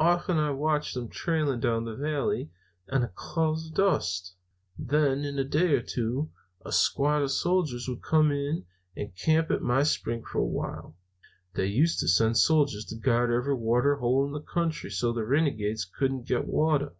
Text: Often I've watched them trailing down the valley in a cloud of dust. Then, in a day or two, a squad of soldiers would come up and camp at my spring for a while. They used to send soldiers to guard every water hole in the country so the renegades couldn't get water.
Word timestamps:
Often 0.00 0.38
I've 0.38 0.56
watched 0.56 0.94
them 0.94 1.10
trailing 1.10 1.60
down 1.60 1.84
the 1.84 1.94
valley 1.94 2.50
in 2.90 3.02
a 3.02 3.08
cloud 3.08 3.58
of 3.58 3.74
dust. 3.74 4.34
Then, 4.78 5.22
in 5.26 5.38
a 5.38 5.44
day 5.44 5.74
or 5.74 5.82
two, 5.82 6.30
a 6.64 6.72
squad 6.72 7.18
of 7.20 7.30
soldiers 7.30 7.86
would 7.86 8.00
come 8.02 8.28
up 8.30 8.62
and 8.96 9.14
camp 9.16 9.50
at 9.50 9.60
my 9.60 9.82
spring 9.82 10.24
for 10.24 10.38
a 10.38 10.46
while. 10.46 10.96
They 11.56 11.66
used 11.66 12.00
to 12.00 12.08
send 12.08 12.38
soldiers 12.38 12.86
to 12.86 12.96
guard 12.96 13.30
every 13.30 13.54
water 13.56 13.96
hole 13.96 14.24
in 14.24 14.32
the 14.32 14.40
country 14.40 14.88
so 14.88 15.12
the 15.12 15.26
renegades 15.26 15.84
couldn't 15.84 16.22
get 16.26 16.46
water. 16.46 16.94